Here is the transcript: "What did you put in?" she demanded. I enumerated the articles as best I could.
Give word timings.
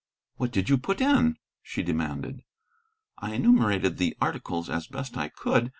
"What 0.37 0.49
did 0.49 0.67
you 0.67 0.79
put 0.79 0.99
in?" 0.99 1.37
she 1.61 1.83
demanded. 1.83 2.41
I 3.19 3.35
enumerated 3.35 3.97
the 3.99 4.17
articles 4.19 4.67
as 4.67 4.87
best 4.87 5.15
I 5.15 5.27
could. 5.29 5.69